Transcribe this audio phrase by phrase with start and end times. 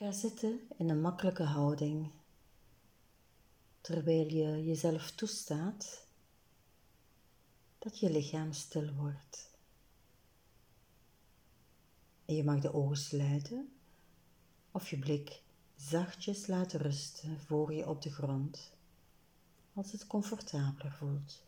[0.00, 2.10] Ga zitten in een makkelijke houding,
[3.80, 6.06] terwijl je jezelf toestaat
[7.78, 9.50] dat je lichaam stil wordt.
[12.24, 13.72] En je mag de ogen sluiten
[14.70, 15.42] of je blik
[15.76, 18.72] zachtjes laten rusten voor je op de grond,
[19.72, 21.42] als het comfortabeler voelt.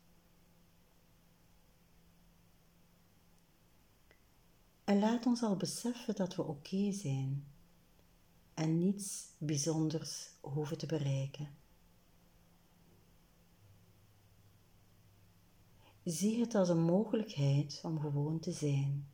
[4.84, 7.51] En laat ons al beseffen dat we oké zijn
[8.54, 11.48] en niets bijzonders hoeven te bereiken.
[16.04, 19.08] Zie het als een mogelijkheid om gewoon te zijn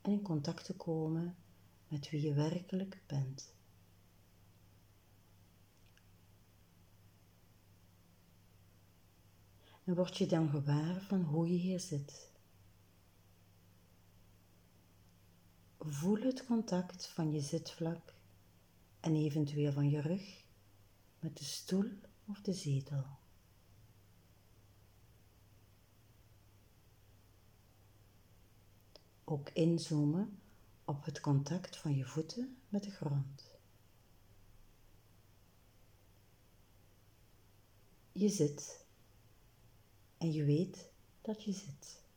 [0.00, 1.36] en in contact te komen
[1.88, 3.54] met wie je werkelijk bent.
[9.84, 12.30] En word je dan gewaar van hoe je hier zit.
[15.78, 18.17] Voel het contact van je zitvlak
[19.08, 20.44] en eventueel van je rug
[21.18, 21.90] met de stoel
[22.26, 23.04] of de zetel.
[29.24, 30.40] Ook inzoomen
[30.84, 33.50] op het contact van je voeten met de grond.
[38.12, 38.84] Je zit
[40.18, 42.07] en je weet dat je zit.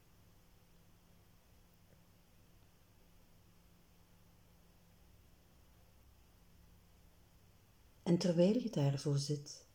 [8.11, 9.65] En terwijl je daar zo zit,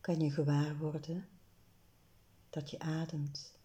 [0.00, 1.28] kan je gewaar worden
[2.50, 3.58] dat je ademt.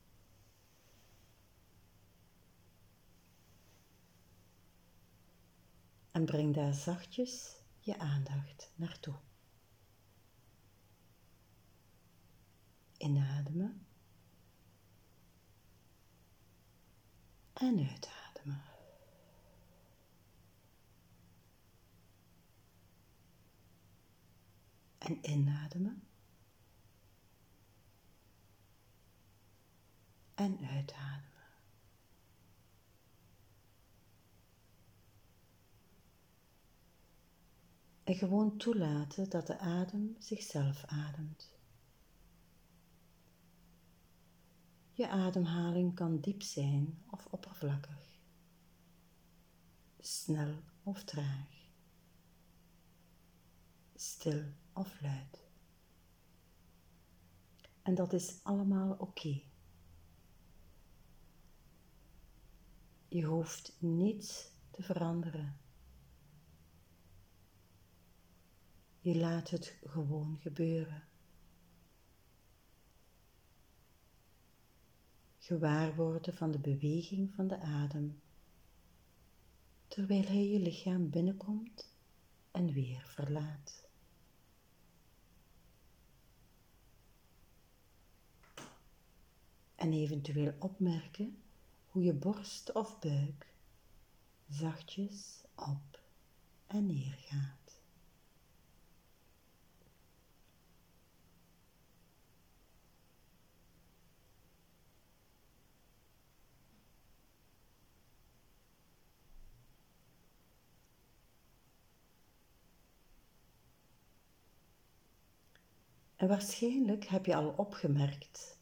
[6.12, 9.16] En breng daar zachtjes je aandacht naartoe.
[12.98, 13.86] Inademen
[17.54, 18.23] en uitademen.
[25.04, 26.04] En inademen.
[30.34, 31.32] En uitademen.
[38.04, 41.52] En gewoon toelaten dat de adem zichzelf ademt.
[44.92, 48.20] Je ademhaling kan diep zijn of oppervlakkig,
[50.00, 51.48] snel of traag,
[53.96, 55.44] stil of luid.
[57.82, 59.42] En dat is allemaal oké.
[63.08, 65.58] Je hoeft niets te veranderen.
[69.00, 71.04] Je laat het gewoon gebeuren.
[75.38, 78.22] Gewaar worden van de beweging van de adem,
[79.88, 81.96] terwijl hij je lichaam binnenkomt
[82.52, 83.83] en weer verlaat.
[89.84, 91.38] En eventueel opmerken
[91.88, 93.54] hoe je borst of buik
[94.48, 96.02] zachtjes op
[96.68, 97.82] en neer gaat.
[116.16, 118.53] En waarschijnlijk heb je al opgemerkt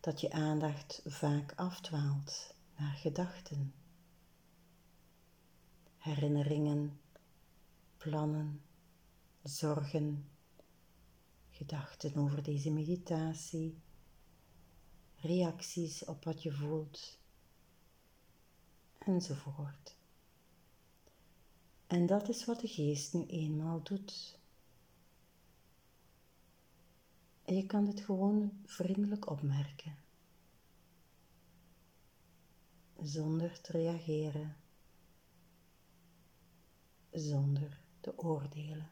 [0.00, 3.74] dat je aandacht vaak afdwaalt naar gedachten,
[5.96, 7.00] herinneringen,
[7.96, 8.62] plannen,
[9.42, 10.30] zorgen,
[11.50, 13.80] gedachten over deze meditatie,
[15.16, 17.18] reacties op wat je voelt,
[18.98, 19.96] enzovoort.
[21.86, 24.39] En dat is wat de geest nu eenmaal doet.
[27.50, 29.94] En je kan dit gewoon vriendelijk opmerken.
[33.02, 34.56] Zonder te reageren.
[37.10, 38.88] Zonder te oordelen.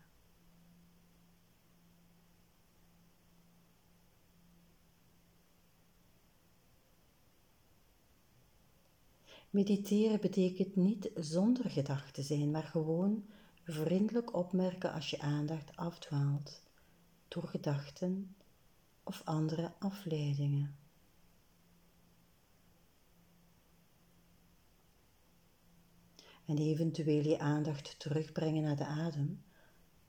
[9.51, 13.25] Mediteren betekent niet zonder gedachten zijn, maar gewoon
[13.65, 16.63] vriendelijk opmerken als je aandacht afdwaalt
[17.29, 18.37] door gedachten
[19.09, 20.77] of andere afleidingen.
[26.45, 29.45] En eventueel je aandacht terugbrengen naar de adem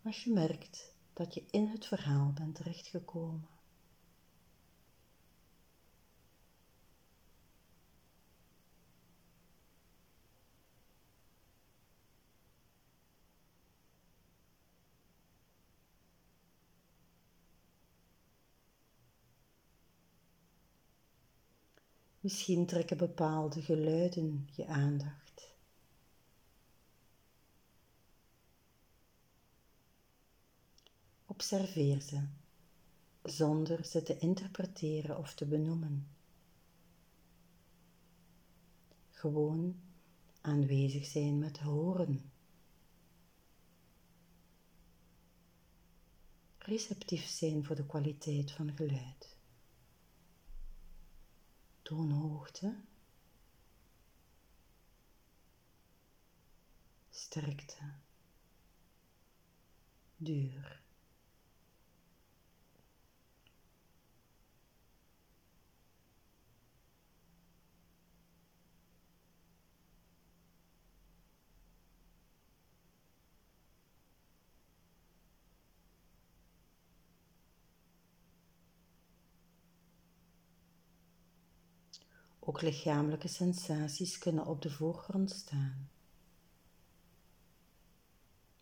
[0.03, 3.58] als je merkt dat je in het verhaal bent terechtgekomen.
[22.29, 25.51] Misschien trekken bepaalde geluiden je aandacht.
[31.25, 32.27] Observeer ze,
[33.23, 36.07] zonder ze te interpreteren of te benoemen.
[39.09, 39.79] Gewoon
[40.41, 42.31] aanwezig zijn met horen.
[46.57, 49.38] Receptief zijn voor de kwaliteit van geluid.
[51.89, 52.75] Toonhoogte.
[57.12, 57.83] Sterkte.
[60.18, 60.78] Duur.
[82.39, 85.89] Ook lichamelijke sensaties kunnen op de voorgrond staan.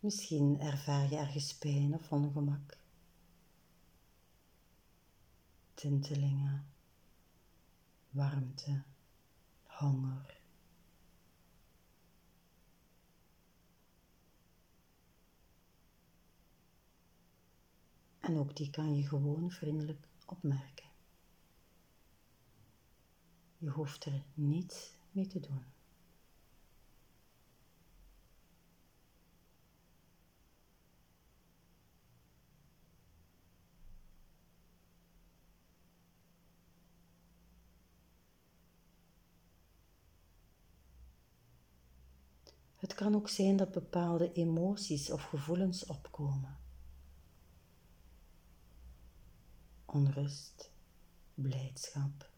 [0.00, 2.78] Misschien ervaar je ergens pijn of ongemak.
[5.74, 6.66] Tintelingen,
[8.10, 8.82] warmte,
[9.62, 10.40] honger.
[18.18, 20.87] En ook die kan je gewoon vriendelijk opmerken.
[23.58, 25.64] Je hoeft er niets mee te doen.
[42.76, 46.58] Het kan ook zijn dat bepaalde emoties of gevoelens opkomen.
[49.84, 50.72] Onrust,
[51.34, 52.30] blijdschap,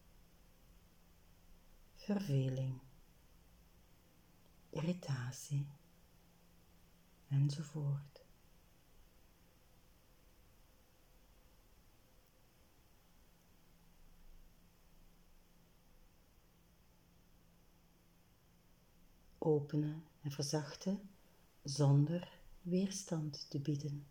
[2.11, 2.79] verveling,
[4.69, 5.67] irritatie
[7.27, 8.23] enzovoort.
[19.37, 21.09] Openen en verzachten
[21.63, 24.10] zonder weerstand te bieden.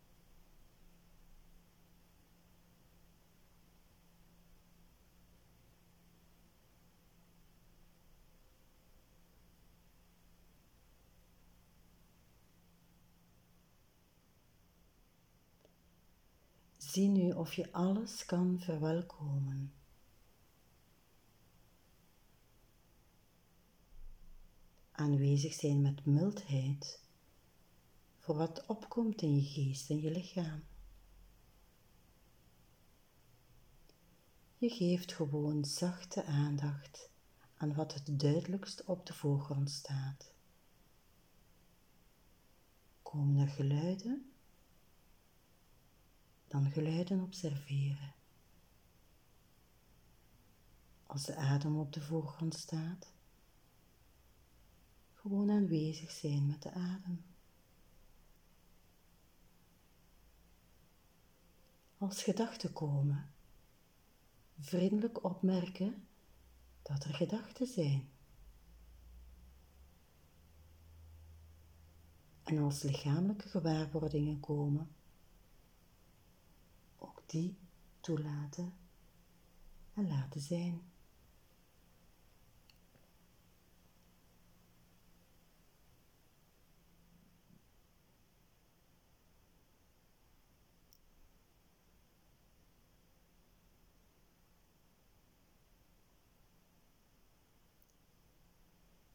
[16.91, 19.73] Zie nu of je alles kan verwelkomen.
[24.91, 27.03] Aanwezig zijn met mildheid
[28.17, 30.63] voor wat opkomt in je geest en je lichaam.
[34.57, 37.09] Je geeft gewoon zachte aandacht
[37.57, 40.33] aan wat het duidelijkst op de voorgrond staat.
[43.01, 44.30] Komen er geluiden?
[46.51, 48.13] Dan geluiden observeren.
[51.05, 53.13] Als de adem op de voorgrond staat,
[55.13, 57.23] gewoon aanwezig zijn met de adem.
[61.97, 63.33] Als gedachten komen,
[64.59, 66.07] vriendelijk opmerken
[66.81, 68.09] dat er gedachten zijn.
[72.43, 74.95] En als lichamelijke gewaarwordingen komen,
[77.31, 77.57] die
[77.99, 78.73] toelaten
[79.93, 80.81] en laten zijn.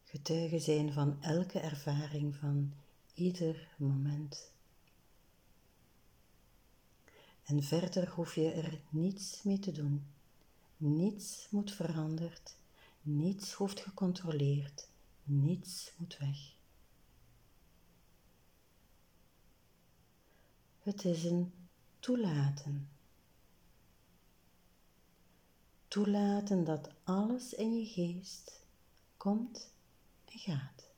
[0.05, 2.73] Getuigen zijn van elke ervaring van
[3.15, 4.56] ieder moment.
[7.47, 10.07] En verder hoef je er niets mee te doen.
[10.77, 12.57] Niets moet veranderd,
[13.03, 14.89] niets hoeft gecontroleerd,
[15.23, 16.55] niets moet weg.
[20.79, 21.53] Het is een
[21.99, 22.89] toelaten.
[25.89, 28.67] Toelaten dat alles in je geest
[29.17, 29.73] komt
[30.25, 30.91] en gaat.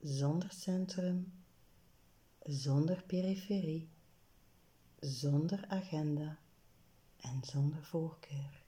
[0.00, 1.32] Zonder centrum
[2.46, 3.88] zonder periferie,
[5.00, 6.38] zonder agenda
[7.16, 8.64] en zonder voorkeur.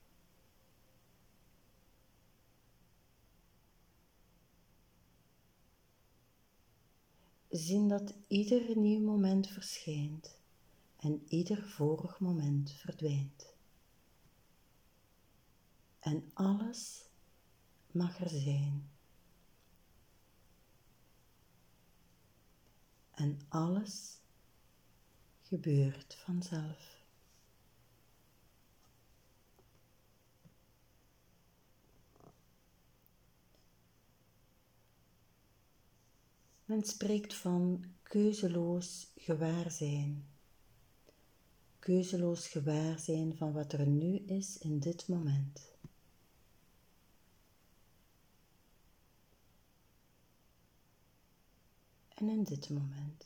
[7.48, 10.38] Zien dat ieder nieuw moment verschijnt
[10.96, 13.54] en ieder vorig moment verdwijnt.
[15.98, 17.04] En alles
[17.90, 18.97] mag er zijn.
[23.18, 24.20] En alles
[25.42, 27.04] gebeurt vanzelf.
[36.64, 40.28] Men spreekt van keuzeloos gewaarzijn.
[41.78, 45.77] Keuzeloos gewaarzijn van wat er nu is in dit moment.
[52.18, 53.24] En in dit moment.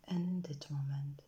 [0.00, 1.22] En in dit moment.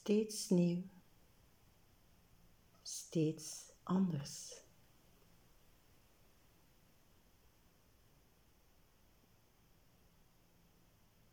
[0.00, 0.82] steeds nieuw,
[2.82, 4.62] steeds anders.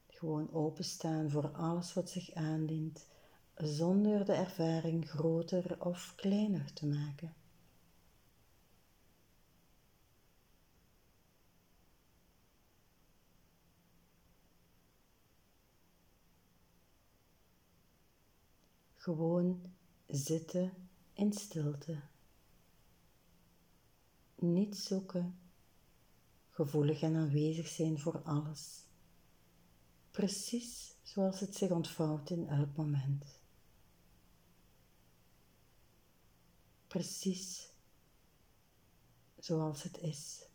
[0.07, 3.05] Gewoon openstaan voor alles wat zich aandient,
[3.57, 7.35] zonder de ervaring groter of kleiner te maken.
[18.95, 19.61] Gewoon
[20.07, 20.73] zitten
[21.13, 22.01] in stilte.
[24.35, 25.39] Niet zoeken,
[26.49, 28.85] gevoelig en aanwezig zijn voor alles.
[30.11, 33.45] Precies zoals het zich ontvouwt in elk moment.
[36.87, 37.69] Precies
[39.37, 40.47] zoals het is.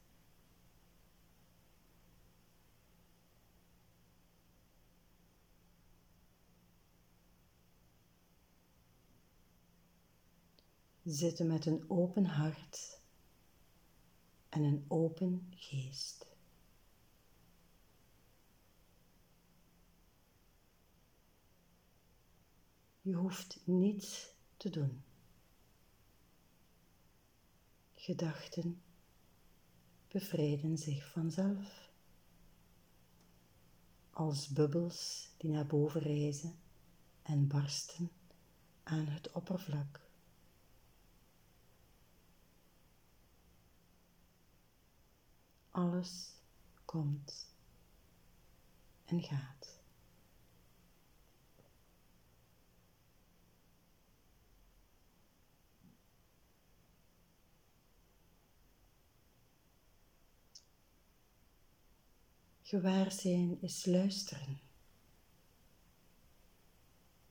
[11.04, 13.00] zitten met een open hart
[14.48, 16.26] en een open geest.
[23.00, 25.02] Je hoeft niets te doen.
[28.02, 28.82] Gedachten
[30.08, 31.90] bevrijden zich vanzelf,
[34.10, 36.58] als bubbels die naar boven reizen
[37.22, 38.10] en barsten
[38.82, 40.00] aan het oppervlak.
[45.70, 46.32] Alles
[46.84, 47.54] komt
[49.04, 49.81] en gaat.
[62.72, 64.60] Gewaarzijn is luisteren,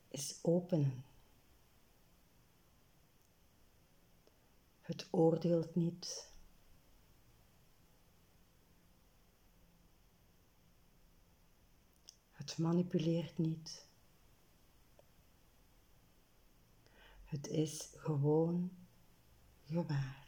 [0.08, 1.04] is openen.
[4.80, 6.30] Het oordeelt niet,
[12.30, 13.86] Het manipuleert niet.
[17.24, 18.70] Het is gewoon
[19.64, 20.21] gewaar.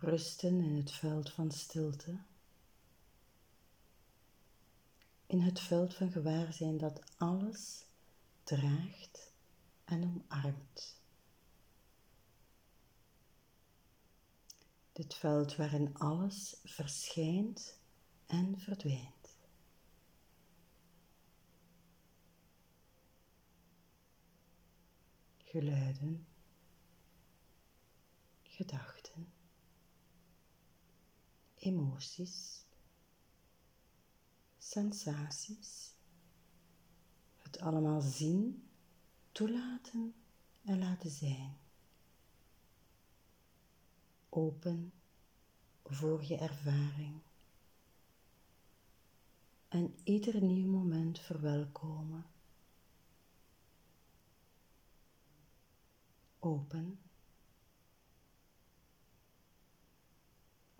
[0.00, 2.18] Rusten in het veld van stilte.
[5.26, 7.84] In het veld van gewaarzijn dat alles
[8.44, 9.32] draagt
[9.84, 11.00] en omarmt.
[15.00, 17.78] dit veld waarin alles verschijnt
[18.26, 19.36] en verdwijnt.
[25.38, 26.26] Geluiden,
[28.42, 28.99] gedachten,
[31.60, 32.64] emoties,
[34.58, 35.94] sensaties,
[37.36, 38.68] het allemaal zien,
[39.32, 40.14] toelaten
[40.64, 41.56] en laten zijn
[44.30, 44.92] open
[45.84, 47.20] voor je ervaring.
[49.68, 52.26] En ieder nieuw moment verwelkomen.
[56.38, 57.09] Open.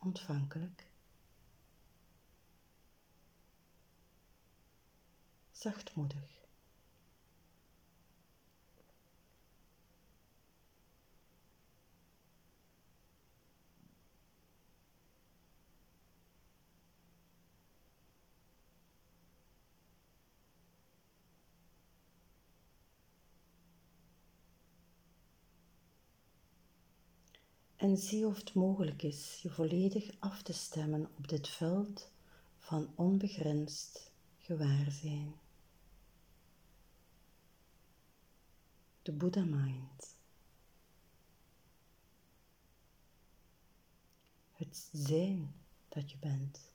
[0.03, 0.87] Ontvankelijk.
[5.51, 6.40] Zachtmoedig.
[27.81, 32.11] En zie of het mogelijk is je volledig af te stemmen op dit veld
[32.59, 35.35] van onbegrensd gewaarzijn.
[39.03, 40.17] de Buddha Mind.
[44.53, 45.55] Het zijn
[45.89, 46.70] dat je bent.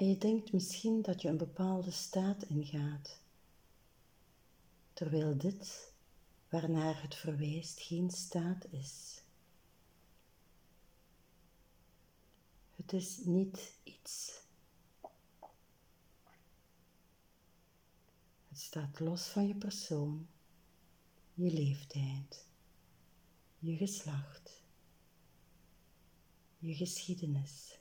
[0.00, 3.20] En je denkt misschien dat je een bepaalde staat ingaat,
[4.92, 5.92] terwijl dit,
[6.48, 9.22] waarnaar het verwijst, geen staat is.
[12.76, 14.42] Het is niet iets.
[18.48, 20.28] Het staat los van je persoon,
[21.34, 22.46] je leeftijd,
[23.58, 24.62] je geslacht,
[26.58, 27.79] je geschiedenis.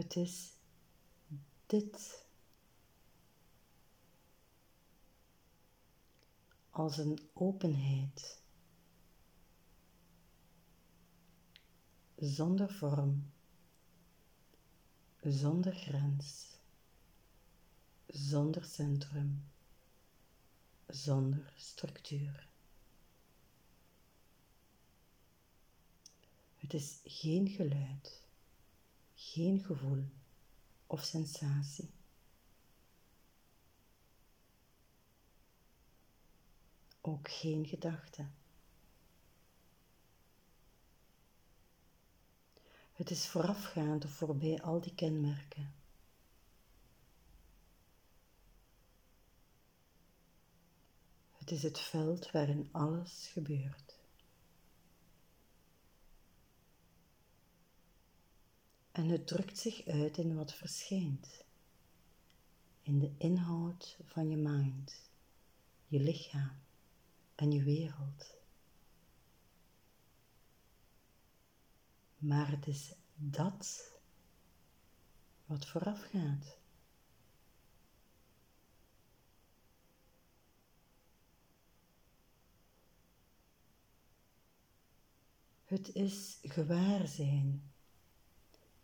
[0.00, 0.52] Het is
[1.66, 2.26] dit.
[6.70, 8.42] Als een openheid,
[12.16, 13.32] zonder vorm,
[15.20, 16.46] zonder grens,
[18.06, 19.44] zonder centrum,
[20.86, 22.48] zonder structuur.
[26.56, 28.19] Het is geen geluid
[29.32, 30.04] geen gevoel
[30.86, 31.90] of sensatie.
[37.00, 38.26] Ook geen gedachte.
[42.92, 45.74] Het is voorafgaand of voorbij al die kenmerken.
[51.32, 53.99] Het is het veld waarin alles gebeurt.
[59.00, 61.44] En het drukt zich uit in wat verschijnt,
[62.82, 65.10] in de inhoud van je mind,
[65.86, 66.60] je lichaam
[67.34, 68.34] en je wereld.
[72.18, 73.92] Maar het is dat
[75.46, 76.58] wat vooraf gaat.
[85.64, 87.69] Het is gewaarzijn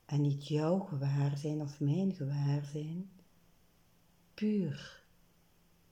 [0.07, 3.11] en niet jouw gewaarzijn of mijn gewaarzijn,
[4.35, 5.05] puur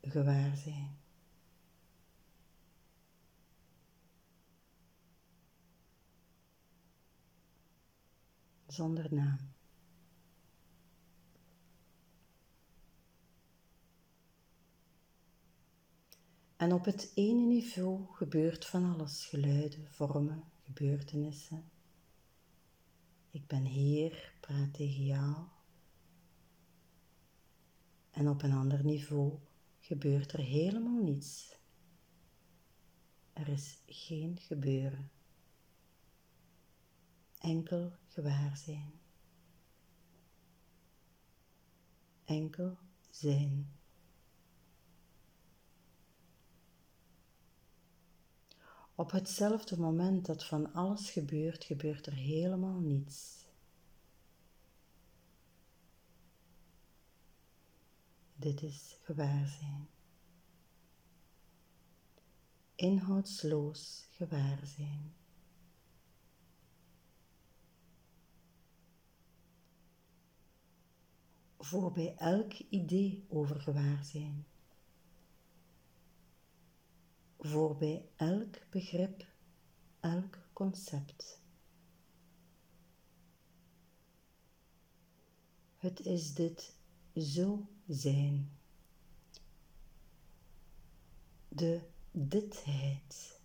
[0.00, 0.96] gewaarzijn.
[8.66, 9.38] Zonder naam.
[16.56, 21.70] En op het ene niveau gebeurt van alles: geluiden, vormen, gebeurtenissen,
[23.34, 25.36] ik ben hier, praat tegen jou.
[28.10, 29.38] En op een ander niveau
[29.80, 31.56] gebeurt er helemaal niets.
[33.32, 35.10] Er is geen gebeuren.
[37.38, 38.92] Enkel gewaarzijn.
[42.24, 42.78] Enkel
[43.10, 43.72] zijn.
[48.96, 53.46] Op hetzelfde moment dat van alles gebeurt, gebeurt er helemaal niets.
[58.34, 59.88] Dit is gewaarzijn.
[62.74, 65.14] Inhoudsloos gewaarzijn.
[71.58, 74.46] Voor bij elk idee over gewaarzijn
[77.44, 79.26] voor bij elk begrip,
[80.00, 81.42] elk concept.
[85.76, 86.76] Het is dit
[87.16, 88.50] zo zijn.
[91.48, 91.80] De
[92.10, 93.40] ditheid.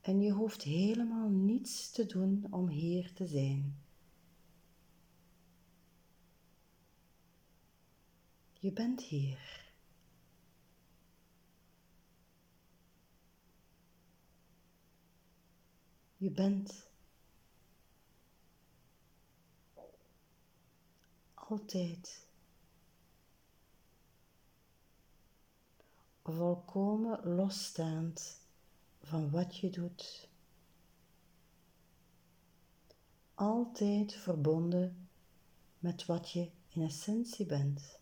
[0.00, 3.87] En je hoeft helemaal niets te doen om hier te zijn.
[8.60, 9.66] Je bent hier.
[16.16, 16.90] Je bent
[21.34, 22.26] altijd
[26.22, 28.40] volkomen losstaand
[29.02, 30.28] van wat je doet.
[33.34, 35.08] Altijd verbonden
[35.78, 37.97] met wat je in essentie bent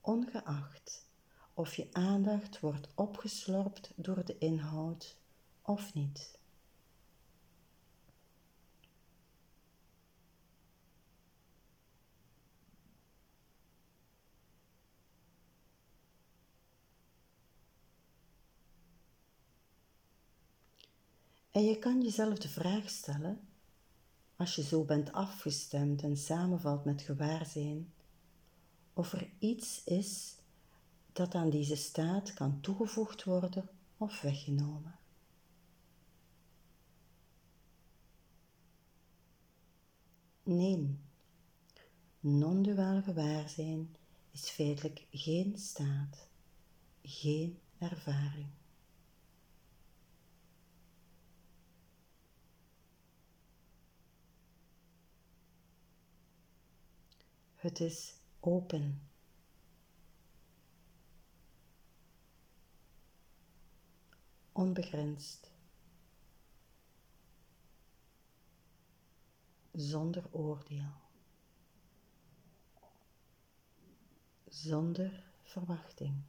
[0.00, 1.08] ongeacht
[1.54, 5.16] of je aandacht wordt opgeslorpt door de inhoud
[5.62, 6.38] of niet.
[21.50, 23.48] En je kan jezelf de vraag stellen,
[24.36, 27.92] als je zo bent afgestemd en samenvalt met gewaarzijn,
[29.00, 30.36] of er iets is
[31.12, 34.98] dat aan deze staat kan toegevoegd worden of weggenomen.
[40.42, 40.98] Nee,
[42.20, 43.96] non-duaal gewaarzijn
[44.30, 46.28] is feitelijk geen staat,
[47.02, 48.48] geen ervaring.
[57.54, 59.00] Het is open.
[64.52, 65.52] Onbegrensd.
[69.72, 70.92] Zonder oordeel.
[74.48, 76.22] Zonder verwachting.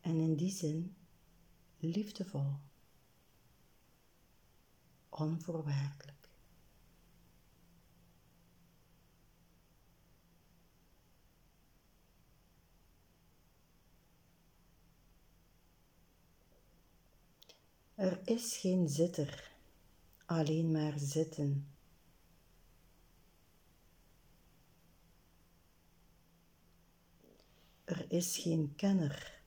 [0.00, 0.96] En in die zin
[1.78, 2.58] liefdevol.
[5.08, 6.21] Onvoorwaardelijk.
[17.94, 19.52] Er is geen zitter,
[20.26, 21.66] alleen maar zitten.
[27.84, 29.42] Er is geen kenner,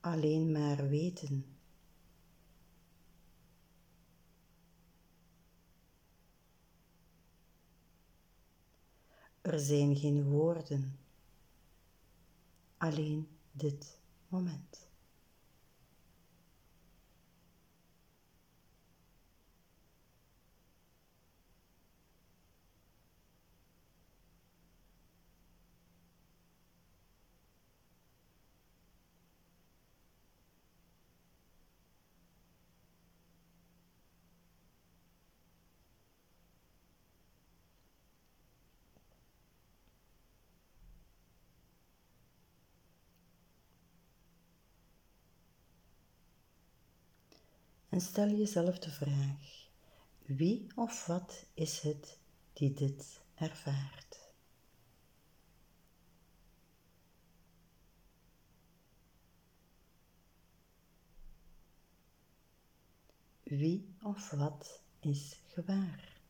[0.00, 1.56] alleen maar weten.
[9.40, 10.98] Er zijn geen woorden,
[12.76, 14.87] alleen dit moment.
[47.98, 49.68] En stel jezelf de vraag:
[50.26, 52.18] wie of wat is het
[52.52, 54.18] die dit ervaart?
[63.42, 66.20] Wie of wat is gewaar?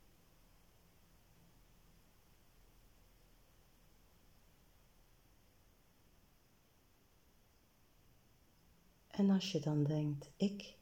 [9.11, 10.76] En als je dan denkt, ik,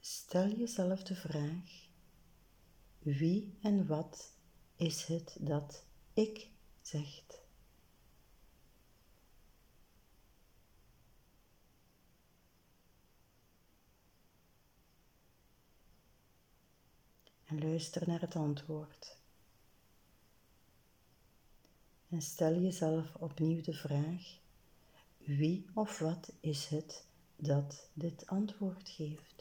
[0.00, 1.88] stel jezelf de vraag,
[2.98, 4.32] wie en wat
[4.76, 7.38] is het dat ik zegt?
[17.44, 19.18] En luister naar het antwoord.
[22.08, 24.38] En stel jezelf opnieuw de vraag,
[25.18, 29.39] wie of wat is het dat dit antwoord geeft?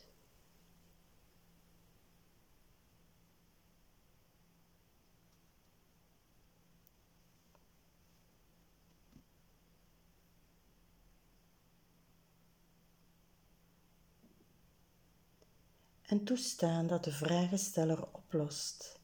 [16.10, 19.00] En toestaan dat de vragensteller oplost.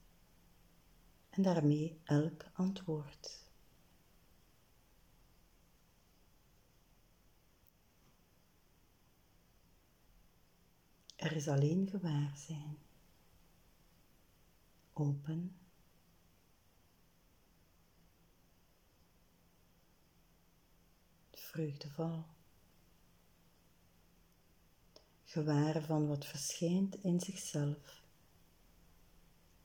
[1.29, 3.43] En daarmee elk antwoord.
[11.15, 12.77] Er is alleen gewaarzijn,
[14.93, 15.57] open,
[21.31, 22.34] vreugdevol
[25.35, 28.01] gewaar van wat verschijnt in zichzelf,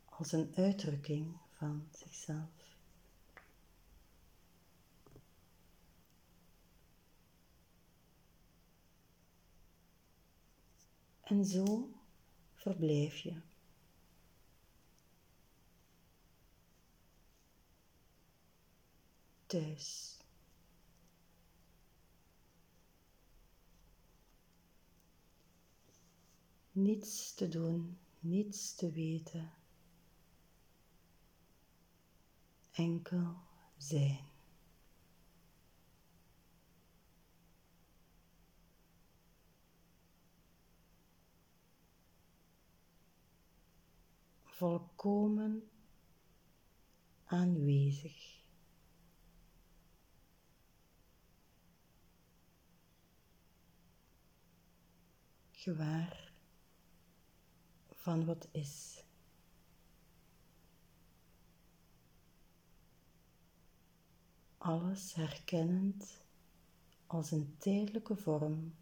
[0.05, 2.79] als een uitdrukking van zichzelf.
[11.21, 11.91] En zo
[12.55, 13.41] verblijf je.
[19.47, 20.20] Thuis.
[26.73, 29.53] niets te doen, niets te weten,
[32.73, 33.37] enkel
[33.77, 34.29] zijn.
[44.45, 45.71] Volkomen
[47.25, 48.39] aanwezig.
[55.61, 56.30] gewaar
[58.01, 59.05] van wat is.
[64.59, 66.23] Alles herkennend
[67.07, 68.75] als een tijdelijke vorm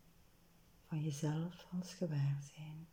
[0.87, 2.89] van jezelf als gewaarzijn.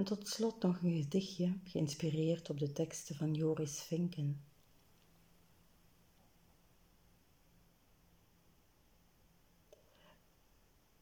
[0.00, 4.44] En tot slot nog een gedichtje geïnspireerd op de teksten van Joris Vinken.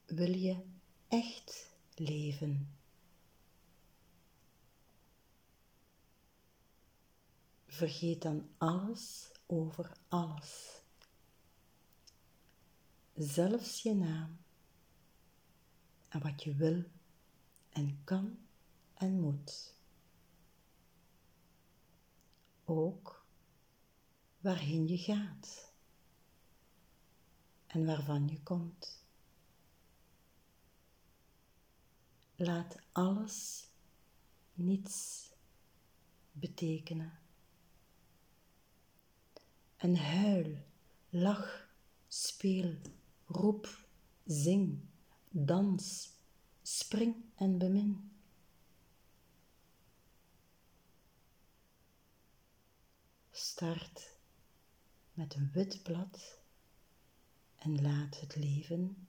[0.06, 0.56] Wil je
[1.08, 2.76] echt leven?
[7.66, 10.82] Vergeet dan alles over alles.
[13.14, 14.38] Zelfs je naam
[16.08, 16.84] en wat je wil
[17.68, 18.47] en kan
[18.98, 19.74] en moed.
[22.64, 23.26] Ook
[24.40, 25.72] waarheen je gaat
[27.66, 29.04] en waarvan je komt.
[32.36, 33.68] Laat alles
[34.54, 35.30] niets
[36.32, 37.18] betekenen.
[39.76, 40.56] En huil,
[41.08, 41.68] lach,
[42.08, 42.76] speel,
[43.26, 43.88] roep,
[44.24, 44.80] zing,
[45.30, 46.12] dans,
[46.62, 48.17] spring en bemin.
[53.40, 54.10] Start
[55.12, 56.38] met een wit blad
[57.58, 59.08] en laat het leven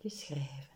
[0.00, 0.71] je schrijven.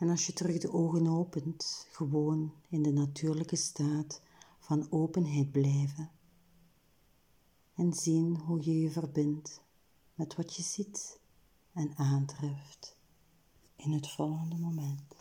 [0.00, 4.22] En als je terug de ogen opent, gewoon in de natuurlijke staat
[4.58, 6.10] van openheid blijven.
[7.74, 9.62] En zien hoe je je verbindt
[10.14, 11.20] met wat je ziet
[11.72, 12.96] en aantreft
[13.76, 15.19] in het volgende moment.